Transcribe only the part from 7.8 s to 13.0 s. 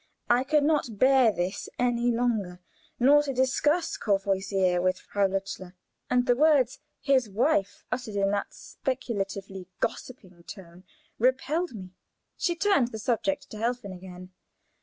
uttered in that speculatively gossiping tone, repelled me. She turned the